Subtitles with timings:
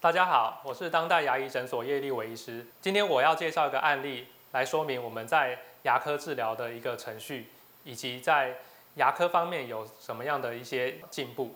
[0.00, 2.66] 大家好，我是当代牙医诊所叶立伟医师。
[2.80, 7.50] 今天我要介绍一个案例，来说明我们在牙科治疗的一个程序，
[7.84, 8.56] 以及在
[8.94, 11.54] 牙科方面有什么样的一些进步。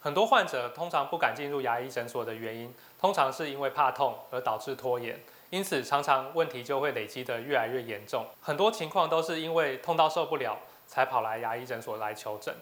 [0.00, 2.70] 很多患者通常不敢进入牙医诊所的原因，
[3.00, 5.18] 通常是因为怕痛而导致拖延，
[5.48, 8.26] 因此常常问题就会累积的越来越严重。
[8.42, 12.54] 很多情况都是因为痛到受不了，才跑来牙医诊所来求诊。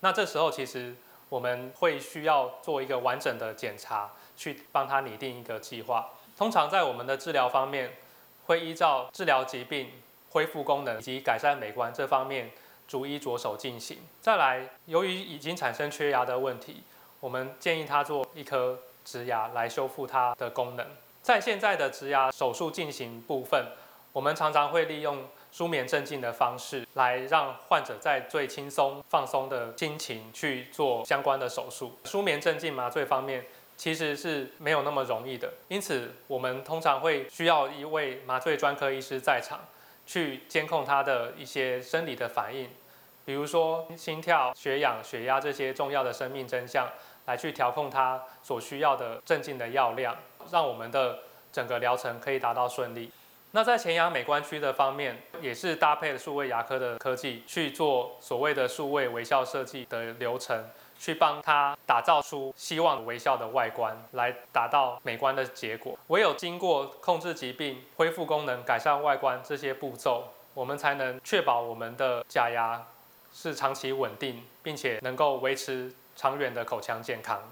[0.00, 0.96] 那这时候其实
[1.32, 4.10] 我们会需要做一个完整的检查。
[4.34, 6.08] 去帮他拟定一个计划。
[6.36, 7.92] 通常在我们的治疗方面，
[8.46, 9.90] 会依照治疗疾病、
[10.30, 12.50] 恢复功能以及改善美观这方面
[12.88, 13.98] 逐一着手进行。
[14.20, 16.82] 再来，由于已经产生缺牙的问题，
[17.20, 20.84] 我们建议他做一颗植牙来修复它的功能。
[21.20, 23.64] 在现在的植牙手术进行部分，
[24.12, 31.92] 我们常常会利用舒眠镇静的方式，来让患者在最轻松放松的心情去做相关的手术。
[32.04, 33.44] 舒眠镇静麻醉方面。
[33.74, 39.58] 其实是没有那么容易的，因此我们通常会需要一位麻醉专科医师在场，
[40.06, 42.68] 去监控他的一些生理的反应，
[43.24, 46.86] 比如说心跳、血氧、血压这些重要的生命真相，
[47.24, 50.16] 来去调控他所需要的镇静的药量，
[50.52, 51.18] 让我们的
[51.50, 53.10] 整个疗程可以达到顺利。
[53.54, 60.64] 那在前牙美观区的方面，也是搭配了数位牙科的科技去做所谓的数位微笑设计的流程。
[60.98, 65.98] 去帮他打造出希望微笑的外观，来达到美观的结果。
[66.06, 72.80] 唯有经过控制疾病、恢复功能、改善外观这些步骤，我们才能确保我们的假牙
[73.32, 77.42] 是长期稳定，并且能够维持长远的口腔健康。